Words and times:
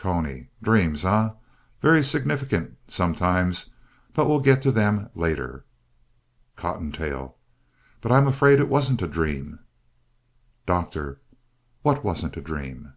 CONY 0.00 0.48
Dreams, 0.62 1.04
eh? 1.04 1.30
Very 1.82 2.04
significant, 2.04 2.78
sometimes, 2.86 3.74
but 4.14 4.28
we'll 4.28 4.38
get 4.38 4.62
to 4.62 4.70
them 4.70 5.10
later. 5.16 5.64
COTTONTAIL 6.54 7.36
But 8.00 8.12
I'm 8.12 8.28
afraid 8.28 8.60
it 8.60 8.68
wasn't 8.68 9.02
a 9.02 9.08
dream. 9.08 9.58
DOCTOR 10.66 11.20
What 11.82 12.04
wasn't 12.04 12.36
a 12.36 12.40
dream? 12.40 12.92